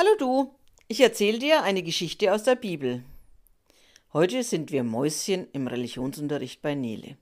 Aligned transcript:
Hallo 0.00 0.10
du, 0.16 0.54
ich 0.86 1.00
erzähle 1.00 1.40
dir 1.40 1.64
eine 1.64 1.82
Geschichte 1.82 2.32
aus 2.32 2.44
der 2.44 2.54
Bibel. 2.54 3.02
Heute 4.12 4.44
sind 4.44 4.70
wir 4.70 4.84
Mäuschen 4.84 5.48
im 5.50 5.66
Religionsunterricht 5.66 6.62
bei 6.62 6.76
Nele. 6.76 7.16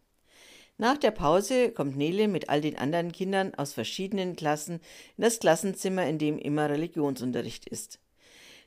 Nach 0.77 0.99
der 0.99 1.11
Pause 1.11 1.73
kommt 1.73 1.97
Nele 1.97 2.29
mit 2.29 2.51
all 2.51 2.61
den 2.61 2.77
anderen 2.77 3.13
Kindern 3.13 3.55
aus 3.55 3.73
verschiedenen 3.73 4.37
Klassen 4.37 4.81
in 5.17 5.25
das 5.25 5.39
Klassenzimmer, 5.39 6.07
in 6.07 6.19
dem 6.19 6.37
immer 6.37 6.69
Religionsunterricht 6.69 7.67
ist. 7.67 7.99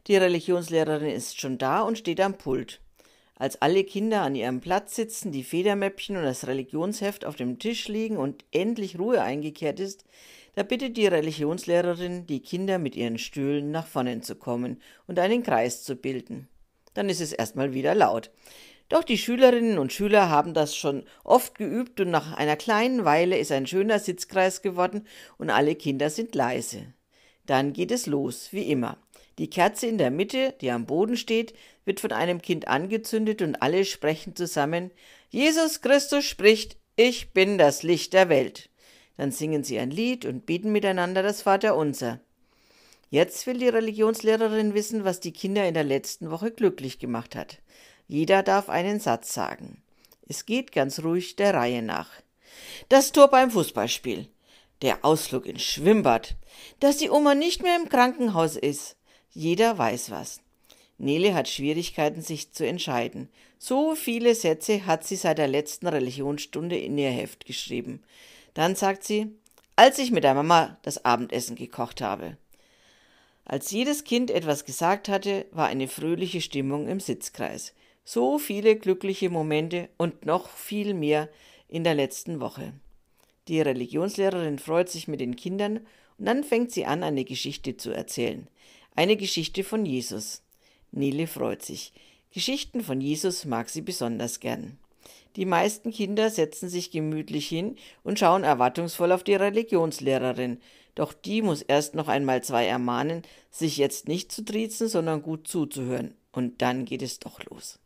Die 0.07 0.17
Religionslehrerin 0.17 1.11
ist 1.11 1.39
schon 1.39 1.59
da 1.59 1.81
und 1.81 1.99
steht 1.99 2.19
am 2.19 2.35
Pult. 2.35 2.81
Als 3.35 3.61
alle 3.61 3.83
Kinder 3.83 4.23
an 4.23 4.33
ihrem 4.33 4.59
Platz 4.59 4.95
sitzen, 4.95 5.31
die 5.31 5.43
Federmäppchen 5.43 6.17
und 6.17 6.23
das 6.23 6.47
Religionsheft 6.47 7.25
auf 7.25 7.35
dem 7.35 7.59
Tisch 7.59 7.87
liegen 7.87 8.17
und 8.17 8.43
endlich 8.49 8.97
Ruhe 8.97 9.21
eingekehrt 9.21 9.79
ist, 9.79 10.03
da 10.55 10.63
bittet 10.63 10.97
die 10.97 11.07
Religionslehrerin 11.07 12.25
die 12.25 12.41
Kinder 12.41 12.79
mit 12.79 12.95
ihren 12.95 13.17
Stühlen 13.17 13.71
nach 13.71 13.87
vorne 13.87 14.21
zu 14.21 14.35
kommen 14.35 14.81
und 15.07 15.19
einen 15.19 15.43
Kreis 15.43 15.83
zu 15.83 15.95
bilden. 15.95 16.47
Dann 16.93 17.09
ist 17.09 17.21
es 17.21 17.33
erstmal 17.33 17.73
wieder 17.73 17.95
laut. 17.95 18.31
Doch 18.89 19.03
die 19.03 19.17
Schülerinnen 19.17 19.77
und 19.77 19.93
Schüler 19.93 20.29
haben 20.29 20.53
das 20.53 20.75
schon 20.75 21.03
oft 21.23 21.55
geübt 21.55 21.99
und 22.01 22.09
nach 22.09 22.33
einer 22.33 22.55
kleinen 22.55 23.05
Weile 23.05 23.37
ist 23.37 23.51
ein 23.51 23.67
schöner 23.67 23.99
Sitzkreis 23.99 24.61
geworden 24.61 25.05
und 25.37 25.51
alle 25.51 25.75
Kinder 25.75 26.09
sind 26.09 26.33
leise. 26.33 26.93
Dann 27.45 27.73
geht 27.73 27.91
es 27.91 28.07
los, 28.07 28.49
wie 28.51 28.71
immer. 28.71 28.97
Die 29.37 29.49
Kerze 29.49 29.87
in 29.87 29.97
der 29.97 30.11
Mitte, 30.11 30.55
die 30.59 30.71
am 30.71 30.85
Boden 30.85 31.17
steht, 31.17 31.53
wird 31.85 31.99
von 31.99 32.11
einem 32.11 32.41
Kind 32.41 32.67
angezündet 32.67 33.41
und 33.41 33.61
alle 33.61 33.85
sprechen 33.85 34.35
zusammen 34.35 34.91
Jesus 35.31 35.81
Christus 35.81 36.25
spricht, 36.25 36.77
ich 36.95 37.33
bin 37.33 37.59
das 37.59 37.83
Licht 37.83 38.13
der 38.13 38.29
Welt. 38.29 38.71
Dann 39.19 39.33
singen 39.33 39.65
sie 39.65 39.77
ein 39.77 39.91
Lied 39.91 40.23
und 40.23 40.45
beten 40.45 40.71
miteinander 40.71 41.21
das 41.21 41.41
Vaterunser. 41.41 42.21
Jetzt 43.09 43.45
will 43.47 43.57
die 43.57 43.67
Religionslehrerin 43.67 44.73
wissen, 44.73 45.03
was 45.03 45.19
die 45.19 45.33
Kinder 45.33 45.67
in 45.67 45.73
der 45.73 45.83
letzten 45.83 46.31
Woche 46.31 46.51
glücklich 46.51 46.99
gemacht 46.99 47.35
hat. 47.35 47.59
Jeder 48.07 48.43
darf 48.43 48.69
einen 48.69 49.01
Satz 49.01 49.33
sagen. 49.33 49.83
Es 50.29 50.45
geht 50.45 50.71
ganz 50.71 51.03
ruhig 51.03 51.35
der 51.35 51.53
Reihe 51.53 51.81
nach. 51.81 52.09
Das 52.87 53.11
Tor 53.11 53.27
beim 53.27 53.51
Fußballspiel. 53.51 54.29
Der 54.81 55.03
Ausflug 55.03 55.47
ins 55.47 55.63
Schwimmbad. 55.63 56.37
Dass 56.79 56.95
die 56.95 57.09
Oma 57.09 57.35
nicht 57.35 57.61
mehr 57.61 57.75
im 57.75 57.89
Krankenhaus 57.89 58.55
ist. 58.55 58.95
Jeder 59.31 59.77
weiß 59.77 60.11
was. 60.11 60.39
Nele 60.97 61.33
hat 61.33 61.49
Schwierigkeiten, 61.49 62.21
sich 62.21 62.53
zu 62.53 62.65
entscheiden. 62.65 63.27
So 63.57 63.95
viele 63.95 64.33
Sätze 64.33 64.85
hat 64.85 65.05
sie 65.05 65.17
seit 65.17 65.39
der 65.39 65.49
letzten 65.49 65.87
Religionsstunde 65.87 66.77
in 66.77 66.97
ihr 66.97 67.11
Heft 67.11 67.45
geschrieben. 67.45 68.01
Dann 68.59 68.75
sagt 68.75 69.05
sie, 69.05 69.31
als 69.77 69.99
ich 69.99 70.11
mit 70.11 70.25
der 70.25 70.33
Mama 70.33 70.77
das 70.81 71.05
Abendessen 71.05 71.55
gekocht 71.55 72.01
habe. 72.01 72.35
Als 73.45 73.71
jedes 73.71 74.03
Kind 74.03 74.29
etwas 74.29 74.65
gesagt 74.65 75.07
hatte, 75.07 75.45
war 75.51 75.67
eine 75.67 75.87
fröhliche 75.87 76.41
Stimmung 76.41 76.89
im 76.89 76.99
Sitzkreis. 76.99 77.73
So 78.03 78.37
viele 78.37 78.75
glückliche 78.75 79.29
Momente 79.29 79.87
und 79.95 80.25
noch 80.25 80.49
viel 80.49 80.93
mehr 80.93 81.29
in 81.69 81.85
der 81.85 81.93
letzten 81.93 82.41
Woche. 82.41 82.73
Die 83.47 83.61
Religionslehrerin 83.61 84.59
freut 84.59 84.89
sich 84.89 85.07
mit 85.07 85.21
den 85.21 85.37
Kindern 85.37 85.77
und 86.17 86.25
dann 86.25 86.43
fängt 86.43 86.73
sie 86.73 86.85
an, 86.85 87.01
eine 87.01 87.23
Geschichte 87.23 87.77
zu 87.77 87.91
erzählen. 87.91 88.49
Eine 88.93 89.15
Geschichte 89.15 89.63
von 89.63 89.85
Jesus. 89.85 90.41
Nele 90.91 91.27
freut 91.27 91.61
sich. 91.61 91.93
Geschichten 92.33 92.81
von 92.81 92.99
Jesus 92.99 93.45
mag 93.45 93.69
sie 93.69 93.83
besonders 93.83 94.41
gern. 94.41 94.77
Die 95.35 95.45
meisten 95.45 95.91
Kinder 95.91 96.29
setzen 96.29 96.69
sich 96.69 96.91
gemütlich 96.91 97.47
hin 97.47 97.75
und 98.03 98.19
schauen 98.19 98.43
erwartungsvoll 98.43 99.11
auf 99.11 99.23
die 99.23 99.35
Religionslehrerin, 99.35 100.59
doch 100.95 101.13
die 101.13 101.41
muss 101.41 101.61
erst 101.61 101.95
noch 101.95 102.07
einmal 102.07 102.43
zwei 102.43 102.65
ermahnen, 102.65 103.21
sich 103.51 103.77
jetzt 103.77 104.07
nicht 104.07 104.31
zu 104.31 104.43
triezen, 104.43 104.89
sondern 104.89 105.21
gut 105.21 105.47
zuzuhören, 105.47 106.15
und 106.31 106.61
dann 106.61 106.85
geht 106.85 107.01
es 107.01 107.19
doch 107.19 107.43
los. 107.45 107.79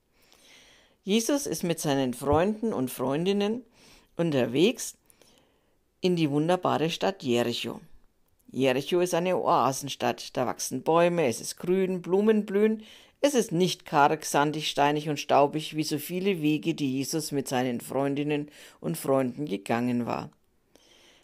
Jesus 1.03 1.45
ist 1.45 1.63
mit 1.63 1.79
seinen 1.79 2.13
Freunden 2.13 2.72
und 2.72 2.90
Freundinnen 2.90 3.63
unterwegs 4.16 4.96
in 6.01 6.16
die 6.16 6.29
wunderbare 6.29 6.90
Stadt 6.90 7.23
Jericho. 7.23 7.81
Jericho 8.51 9.00
ist 9.00 9.13
eine 9.13 9.38
Oasenstadt, 9.38 10.35
da 10.38 10.46
wachsen 10.46 10.84
Bäume, 10.84 11.28
es 11.28 11.41
ist 11.41 11.57
grün, 11.57 12.01
Blumen 12.01 12.46
blühen, 12.46 12.84
es 13.25 13.35
ist 13.35 13.53
nicht 13.53 13.85
karg, 13.85 14.25
sandig, 14.25 14.69
steinig 14.69 15.07
und 15.07 15.17
staubig 15.17 15.78
wie 15.78 15.84
so 15.84 15.97
viele 15.97 16.41
Wege, 16.41 16.73
die 16.73 16.91
Jesus 16.91 17.31
mit 17.31 17.47
seinen 17.47 17.79
Freundinnen 17.79 18.50
und 18.81 18.97
Freunden 18.97 19.45
gegangen 19.45 20.06
war. 20.06 20.29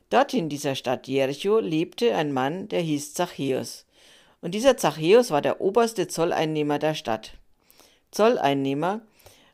Dort 0.10 0.34
in 0.34 0.48
dieser 0.48 0.76
Stadt 0.76 1.10
Jericho 1.10 1.60
lebte 1.60 2.16
ein 2.16 2.32
Mann, 2.32 2.70
der 2.70 2.80
hieß 2.80 3.14
Zachäus. 3.14 3.86
Und 4.42 4.56
dieser 4.56 4.78
Zachäus 4.78 5.30
war 5.30 5.42
der 5.42 5.60
oberste 5.60 6.08
Zolleinnehmer 6.08 6.80
der 6.80 6.96
Stadt. 6.96 7.34
Zolleinnehmer 8.12 9.02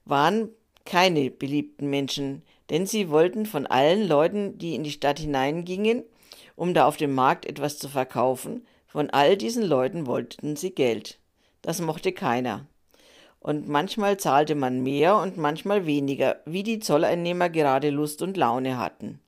waren 0.05 0.49
keine 0.85 1.31
beliebten 1.31 1.89
Menschen, 1.89 2.43
denn 2.69 2.85
sie 2.85 3.09
wollten 3.09 3.47
von 3.47 3.65
allen 3.65 4.07
Leuten, 4.07 4.59
die 4.59 4.75
in 4.75 4.83
die 4.83 4.91
Stadt 4.91 5.17
hineingingen, 5.17 6.03
um 6.55 6.75
da 6.75 6.85
auf 6.85 6.97
dem 6.97 7.15
Markt 7.15 7.47
etwas 7.47 7.79
zu 7.79 7.89
verkaufen, 7.89 8.67
von 8.85 9.09
all 9.09 9.35
diesen 9.35 9.63
Leuten 9.63 10.05
wollten 10.05 10.55
sie 10.55 10.69
Geld. 10.69 11.17
Das 11.65 11.81
mochte 11.81 12.11
keiner. 12.11 12.67
Und 13.39 13.67
manchmal 13.67 14.17
zahlte 14.17 14.53
man 14.53 14.83
mehr 14.83 15.17
und 15.17 15.37
manchmal 15.37 15.87
weniger, 15.87 16.39
wie 16.45 16.61
die 16.61 16.77
Zolleinnehmer 16.77 17.49
gerade 17.49 17.89
Lust 17.89 18.21
und 18.21 18.37
Laune 18.37 18.77
hatten. 18.77 19.19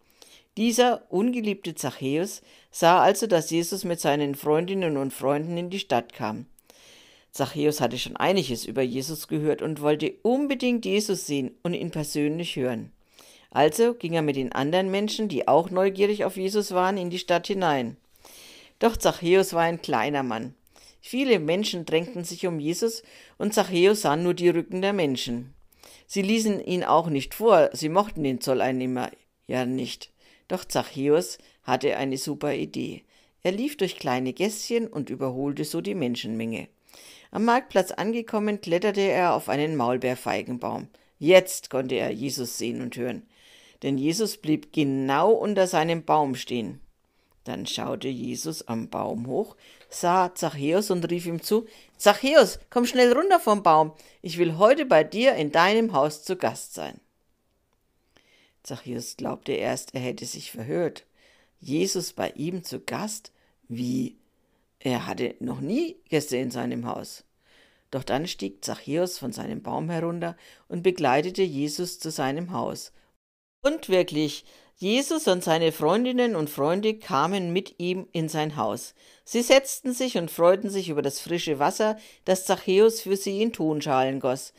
Dieser 0.56 1.02
ungeliebte 1.10 1.74
Zachäus 1.74 2.44
sah 2.70 3.02
also, 3.02 3.26
dass 3.26 3.50
Jesus 3.50 3.86
mit 3.86 4.00
seinen 4.00 4.36
Freundinnen 4.36 4.98
und 4.98 5.14
Freunden 5.14 5.58
in 5.58 5.72
die 5.72 5.80
Stadt 5.80 6.14
kam. 6.14 6.46
Zachäus 7.32 7.82
hatte 7.82 7.98
schon 7.98 8.18
einiges 8.18 8.66
über 8.66 8.84
Jesus 8.84 9.28
gehört 9.28 9.64
und 9.64 9.82
wollte 9.82 10.14
unbedingt 10.22 10.86
Jesus 10.86 11.26
sehen 11.26 11.58
und 11.64 11.74
ihn 11.74 11.90
persönlich 11.90 12.56
hören. 12.56 12.92
Also 13.50 13.96
ging 13.96 14.14
er 14.14 14.22
mit 14.22 14.36
den 14.36 14.52
anderen 14.52 14.92
Menschen, 14.92 15.28
die 15.28 15.48
auch 15.48 15.72
neugierig 15.72 16.24
auf 16.24 16.38
Jesus 16.38 16.72
waren, 16.72 16.98
in 16.98 17.10
die 17.10 17.18
Stadt 17.18 17.48
hinein. 17.48 17.98
Doch 18.78 18.96
Zachäus 18.96 19.54
war 19.54 19.64
ein 19.64 19.82
kleiner 19.82 20.22
Mann. 20.22 20.54
Viele 21.10 21.40
Menschen 21.40 21.86
drängten 21.86 22.26
sich 22.26 22.48
um 22.48 22.60
Jesus, 22.60 23.02
und 23.38 23.54
Zachäus 23.54 24.02
sah 24.02 24.18
nur 24.18 24.34
die 24.34 24.50
Rücken 24.50 24.82
der 24.82 24.92
Menschen. 24.92 25.54
Sie 26.06 26.22
ließen 26.22 26.60
ihn 26.60 26.84
auch 26.84 27.08
nicht 27.08 27.34
vor, 27.34 27.70
sie 27.72 27.88
mochten 27.88 28.24
den 28.24 28.42
Zolleinnehmer 28.42 29.10
ja 29.48 29.66
nicht. 29.66 30.12
Doch 30.50 30.66
Zachäus 30.66 31.38
hatte 31.64 31.96
eine 31.96 32.18
super 32.18 32.54
Idee. 32.54 33.04
Er 33.42 33.54
lief 33.54 33.78
durch 33.78 33.96
kleine 33.96 34.34
Gässchen 34.34 34.86
und 34.86 35.10
überholte 35.10 35.64
so 35.64 35.80
die 35.80 35.96
Menschenmenge. 35.96 36.68
Am 37.32 37.46
Marktplatz 37.46 37.92
angekommen, 37.92 38.60
kletterte 38.60 39.00
er 39.00 39.34
auf 39.34 39.48
einen 39.48 39.78
Maulbeerfeigenbaum. 39.78 40.90
Jetzt 41.20 41.70
konnte 41.70 41.96
er 41.96 42.12
Jesus 42.12 42.58
sehen 42.58 42.82
und 42.82 42.98
hören, 42.98 43.26
denn 43.82 43.98
Jesus 43.98 44.36
blieb 44.36 44.74
genau 44.74 45.32
unter 45.32 45.68
seinem 45.68 46.04
Baum 46.04 46.36
stehen. 46.36 46.82
Dann 47.48 47.66
schaute 47.66 48.10
Jesus 48.10 48.68
am 48.68 48.90
Baum 48.90 49.28
hoch, 49.28 49.56
sah 49.90 50.36
Zachäus 50.36 50.92
und 50.92 51.10
rief 51.10 51.26
ihm 51.26 51.42
zu: 51.42 51.66
Zachäus, 51.96 52.60
komm 52.70 52.86
schnell 52.86 53.14
runter 53.14 53.40
vom 53.40 53.64
Baum, 53.64 53.94
ich 54.22 54.38
will 54.38 54.58
heute 54.58 54.86
bei 54.86 55.06
dir 55.06 55.34
in 55.36 55.54
deinem 55.54 55.94
Haus 55.94 56.24
zu 56.24 56.36
Gast 56.36 56.74
sein. 56.74 57.00
Zachäus 58.64 59.16
glaubte 59.16 59.54
erst, 59.54 59.96
er 59.96 60.02
hätte 60.02 60.26
sich 60.26 60.52
verhört. 60.52 61.06
Jesus 61.62 62.12
bei 62.12 62.32
ihm 62.32 62.66
zu 62.66 62.82
Gast? 62.82 63.32
Wie? 63.70 64.18
Er 64.80 65.08
hatte 65.08 65.36
noch 65.40 65.62
nie 65.62 65.96
Gäste 66.10 66.36
in 66.36 66.52
seinem 66.52 66.86
Haus. 66.86 67.24
Doch 67.92 68.04
dann 68.04 68.28
stieg 68.28 68.66
Zachäus 68.66 69.18
von 69.18 69.32
seinem 69.32 69.64
Baum 69.64 69.90
herunter 69.90 70.36
und 70.68 70.84
begleitete 70.84 71.44
Jesus 71.44 71.98
zu 71.98 72.12
seinem 72.12 72.52
Haus. 72.52 72.92
Und 73.64 73.88
wirklich, 73.88 74.44
Jesus 74.80 75.28
und 75.28 75.44
seine 75.44 75.72
Freundinnen 75.72 76.36
und 76.36 76.52
Freunde 76.52 77.00
kamen 77.00 77.52
mit 77.52 77.80
ihm 77.80 78.08
in 78.12 78.30
sein 78.30 78.58
Haus. 78.58 78.94
Sie 79.26 79.42
setzten 79.42 79.92
sich 79.92 80.20
und 80.20 80.30
freuten 80.30 80.70
sich 80.70 80.90
über 80.90 81.02
das 81.02 81.20
frische 81.20 81.58
Wasser, 81.58 81.98
das 82.26 82.46
Zachäus 82.46 83.02
für 83.02 83.18
sie 83.18 83.42
in 83.42 83.54
Tonschalen 83.54 84.20
goss. 84.20 84.54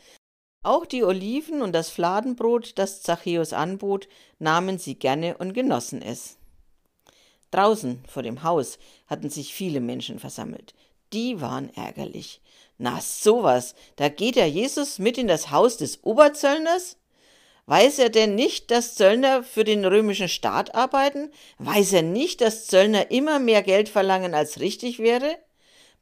Auch 0.61 0.85
die 0.85 1.05
Oliven 1.05 1.61
und 1.61 1.71
das 1.71 1.89
Fladenbrot, 1.89 2.77
das 2.77 3.01
Zachäus 3.01 3.53
anbot, 3.53 4.09
nahmen 4.39 4.77
sie 4.77 4.95
gerne 4.95 5.37
und 5.37 5.53
genossen 5.53 6.01
es. 6.01 6.37
Draußen 7.51 8.03
vor 8.05 8.21
dem 8.21 8.43
Haus 8.43 8.77
hatten 9.07 9.29
sich 9.29 9.53
viele 9.53 9.79
Menschen 9.79 10.19
versammelt. 10.19 10.73
Die 11.13 11.39
waren 11.39 11.73
ärgerlich. 11.75 12.41
Na 12.77 12.99
sowas, 12.99 13.73
da 13.95 14.09
geht 14.09 14.35
der 14.35 14.49
Jesus 14.49 14.99
mit 14.99 15.17
in 15.17 15.27
das 15.27 15.49
Haus 15.49 15.77
des 15.77 16.03
Oberzöllners? 16.03 16.98
Weiß 17.69 17.99
er 17.99 18.09
denn 18.09 18.33
nicht, 18.33 18.71
dass 18.71 18.95
Zöllner 18.95 19.43
für 19.43 19.63
den 19.63 19.85
römischen 19.85 20.27
Staat 20.27 20.73
arbeiten? 20.73 21.31
Weiß 21.59 21.93
er 21.93 22.01
nicht, 22.01 22.41
dass 22.41 22.65
Zöllner 22.65 23.11
immer 23.11 23.37
mehr 23.37 23.61
Geld 23.61 23.89
verlangen, 23.89 24.33
als 24.33 24.59
richtig 24.59 24.97
wäre? 24.97 25.37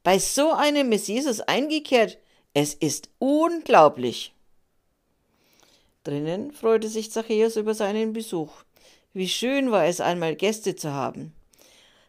Bei 0.02 0.18
so 0.18 0.52
einem 0.52 0.90
ist 0.92 1.08
Jesus 1.08 1.42
eingekehrt. 1.42 2.16
Es 2.54 2.72
ist 2.72 3.10
unglaublich. 3.18 4.32
Drinnen 6.04 6.52
freute 6.52 6.88
sich 6.88 7.12
Zachäus 7.12 7.56
über 7.56 7.74
seinen 7.74 8.14
Besuch. 8.14 8.50
Wie 9.12 9.28
schön 9.28 9.70
war 9.70 9.84
es 9.84 10.00
einmal 10.00 10.36
Gäste 10.36 10.74
zu 10.74 10.94
haben. 10.94 11.34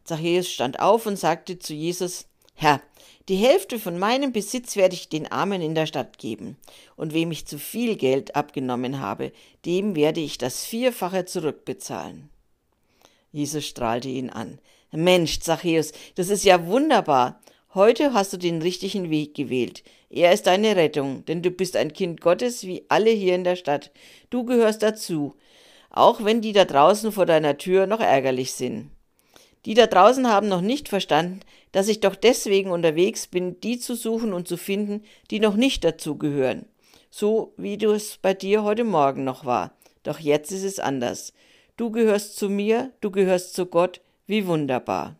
Zachäus 0.05 0.49
stand 0.49 0.79
auf 0.79 1.05
und 1.05 1.19
sagte 1.19 1.59
zu 1.59 1.73
Jesus, 1.73 2.27
Herr, 2.61 2.81
die 3.29 3.37
Hälfte 3.37 3.79
von 3.79 3.97
meinem 3.97 4.33
Besitz 4.33 4.75
werde 4.75 4.93
ich 4.93 5.07
den 5.07 5.31
Armen 5.31 5.61
in 5.61 5.75
der 5.75 5.85
Stadt 5.85 6.17
geben, 6.17 6.57
und 6.97 7.13
wem 7.13 7.31
ich 7.31 7.45
zu 7.47 7.57
viel 7.57 7.95
Geld 7.95 8.35
abgenommen 8.35 8.99
habe, 8.99 9.31
dem 9.65 9.95
werde 9.95 10.19
ich 10.19 10.37
das 10.37 10.65
Vierfache 10.65 11.23
zurückbezahlen. 11.23 12.29
Jesus 13.31 13.65
strahlte 13.65 14.09
ihn 14.09 14.29
an. 14.29 14.59
Mensch, 14.91 15.39
Zachäus, 15.39 15.93
das 16.15 16.27
ist 16.27 16.43
ja 16.43 16.67
wunderbar. 16.67 17.39
Heute 17.73 18.13
hast 18.13 18.33
du 18.33 18.37
den 18.37 18.61
richtigen 18.61 19.09
Weg 19.09 19.35
gewählt. 19.35 19.81
Er 20.09 20.33
ist 20.33 20.45
deine 20.45 20.75
Rettung, 20.75 21.23
denn 21.23 21.41
du 21.41 21.51
bist 21.51 21.77
ein 21.77 21.93
Kind 21.93 22.19
Gottes 22.19 22.65
wie 22.67 22.83
alle 22.89 23.11
hier 23.11 23.35
in 23.35 23.45
der 23.45 23.55
Stadt. 23.55 23.89
Du 24.29 24.43
gehörst 24.43 24.83
dazu, 24.83 25.33
auch 25.91 26.25
wenn 26.25 26.41
die 26.41 26.51
da 26.51 26.65
draußen 26.65 27.13
vor 27.13 27.25
deiner 27.25 27.57
Tür 27.57 27.87
noch 27.87 28.01
ärgerlich 28.01 28.51
sind. 28.51 28.91
Die 29.65 29.73
da 29.73 29.87
draußen 29.87 30.27
haben 30.27 30.47
noch 30.47 30.61
nicht 30.61 30.87
verstanden, 30.89 31.41
dass 31.71 31.87
ich 31.87 31.99
doch 31.99 32.15
deswegen 32.15 32.71
unterwegs 32.71 33.27
bin, 33.27 33.59
die 33.61 33.77
zu 33.77 33.95
suchen 33.95 34.33
und 34.33 34.47
zu 34.47 34.57
finden, 34.57 35.03
die 35.31 35.39
noch 35.39 35.55
nicht 35.55 35.83
dazu 35.83 36.17
gehören. 36.17 36.65
So 37.11 37.53
wie 37.57 37.77
du 37.77 37.91
es 37.91 38.17
bei 38.17 38.33
dir 38.33 38.63
heute 38.63 38.83
Morgen 38.83 39.23
noch 39.23 39.45
war. 39.45 39.73
Doch 40.03 40.19
jetzt 40.19 40.51
ist 40.51 40.63
es 40.63 40.79
anders. 40.79 41.33
Du 41.75 41.91
gehörst 41.91 42.37
zu 42.37 42.49
mir, 42.49 42.91
du 43.01 43.11
gehörst 43.11 43.53
zu 43.53 43.65
Gott, 43.65 44.01
wie 44.27 44.47
wunderbar. 44.47 45.15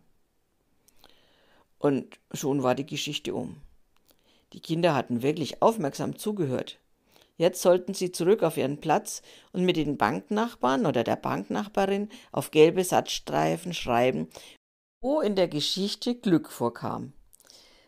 Und 1.78 2.18
schon 2.32 2.62
war 2.62 2.74
die 2.74 2.86
Geschichte 2.86 3.34
um. 3.34 3.56
Die 4.52 4.60
Kinder 4.60 4.94
hatten 4.94 5.22
wirklich 5.22 5.62
aufmerksam 5.62 6.16
zugehört. 6.16 6.78
Jetzt 7.40 7.62
sollten 7.62 7.94
sie 7.94 8.12
zurück 8.12 8.42
auf 8.42 8.58
ihren 8.58 8.82
Platz 8.82 9.22
und 9.54 9.64
mit 9.64 9.78
den 9.78 9.96
Banknachbarn 9.96 10.84
oder 10.84 11.04
der 11.04 11.16
Banknachbarin 11.16 12.10
auf 12.32 12.50
gelbe 12.50 12.84
Satzstreifen 12.84 13.72
schreiben, 13.72 14.28
wo 15.00 15.22
in 15.22 15.36
der 15.36 15.48
Geschichte 15.48 16.14
Glück 16.14 16.52
vorkam. 16.52 17.14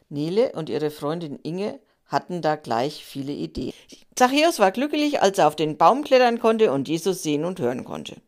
Nele 0.08 0.52
und 0.52 0.70
ihre 0.70 0.90
Freundin 0.90 1.38
Inge 1.42 1.80
hatten 2.06 2.40
da 2.40 2.56
gleich 2.56 3.04
viele 3.04 3.32
Ideen. 3.32 3.74
Zachäus 4.16 4.58
war 4.58 4.72
glücklich, 4.72 5.20
als 5.20 5.36
er 5.36 5.48
auf 5.48 5.56
den 5.56 5.76
Baum 5.76 6.02
klettern 6.02 6.38
konnte 6.38 6.72
und 6.72 6.88
Jesus 6.88 7.22
sehen 7.22 7.44
und 7.44 7.60
hören 7.60 7.84
konnte. 7.84 8.22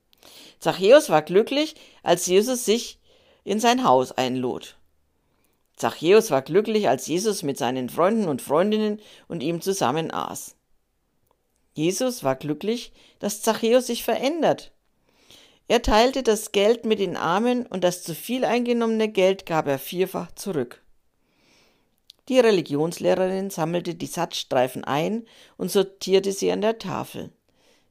Zachäus 0.59 1.09
war 1.09 1.23
glücklich, 1.23 1.75
als 2.03 2.27
Jesus 2.27 2.67
sich 2.67 3.01
in 3.45 3.61
sein 3.61 3.85
Haus 3.85 4.13
einlud. 4.13 4.77
Zachäus 5.75 6.31
war 6.31 6.43
glücklich, 6.43 6.91
als 6.91 7.07
Jesus 7.07 7.43
mit 7.43 7.57
seinen 7.57 7.89
Freunden 7.89 8.29
und 8.29 8.43
Freundinnen 8.43 9.01
und 9.27 9.43
ihm 9.43 9.63
zusammen 9.63 10.11
aß. 10.11 10.57
Jesus 11.75 12.25
war 12.25 12.37
glücklich, 12.37 12.93
dass 13.19 13.43
Zachäus 13.43 13.89
sich 13.89 14.05
verändert. 14.05 14.73
Er 15.67 15.83
teilte 15.83 16.23
das 16.23 16.53
Geld 16.53 16.85
mit 16.85 16.99
den 17.01 17.17
Armen 17.17 17.67
und 17.67 17.85
das 17.85 18.03
zu 18.03 18.15
viel 18.15 18.45
eingenommene 18.45 19.09
Geld 19.09 19.47
gab 19.47 19.67
er 19.67 19.79
vierfach 19.79 20.33
zurück. 20.33 20.83
Die 22.29 22.39
Religionslehrerin 22.39 23.51
sammelte 23.51 23.95
die 23.95 24.07
Satzstreifen 24.07 24.85
ein 24.85 25.27
und 25.57 25.71
sortierte 25.71 26.33
sie 26.33 26.51
an 26.53 26.61
der 26.61 26.79
Tafel. 26.79 27.31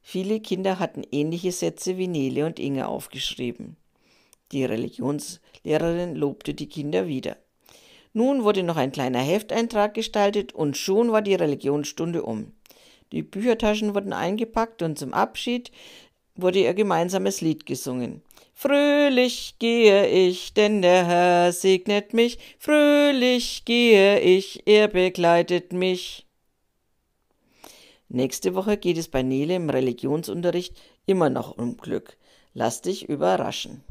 Viele 0.02 0.40
Kinder 0.40 0.80
hatten 0.80 1.04
ähnliche 1.12 1.52
Sätze 1.52 1.98
wie 1.98 2.08
Nele 2.08 2.46
und 2.46 2.60
Inge 2.60 2.88
aufgeschrieben. 2.88 3.78
Die 4.52 4.66
Religionslehrerin 4.66 6.16
lobte 6.16 6.54
die 6.54 6.68
Kinder 6.68 7.08
wieder. 7.08 7.38
Nun 8.14 8.44
wurde 8.44 8.64
noch 8.64 8.78
ein 8.78 8.92
kleiner 8.92 9.20
Hefteintrag 9.20 9.94
gestaltet 9.94 10.54
und 10.54 10.78
schon 10.78 11.12
war 11.12 11.24
die 11.24 11.36
Religionsstunde 11.36 12.24
um. 12.24 12.54
Die 13.14 13.22
Büchertaschen 13.22 13.94
wurden 13.94 14.12
eingepackt 14.12 14.82
und 14.82 14.98
zum 14.98 15.14
Abschied 15.14 15.72
wurde 16.36 16.58
ihr 16.58 16.74
gemeinsames 16.74 17.42
Lied 17.42 17.68
gesungen. 17.68 18.24
Fröhlich 18.56 19.58
gehe 19.60 20.08
ich, 20.08 20.56
denn 20.56 20.82
der 20.82 21.06
Herr 21.06 21.52
segnet 21.52 22.16
mich, 22.16 22.40
fröhlich 22.58 23.66
gehe 23.66 24.20
ich, 24.20 24.64
er 24.66 24.88
begleitet 24.88 25.74
mich. 25.74 26.26
Nächste 28.10 28.56
Woche 28.56 28.78
geht 28.78 28.98
es 28.98 29.10
bei 29.10 29.22
Nele 29.22 29.58
im 29.58 29.70
Religionsunterricht 29.70 30.76
immer 31.06 31.30
noch 31.30 31.56
um 31.56 31.78
Glück. 31.78 32.18
Lass 32.56 32.82
dich 32.82 33.08
überraschen. 33.08 33.84